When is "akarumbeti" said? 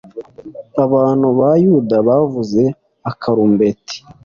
3.11-3.97